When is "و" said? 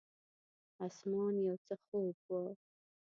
2.29-2.31